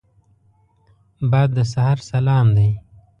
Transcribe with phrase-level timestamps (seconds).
[1.31, 2.69] باد د سحر سلام دی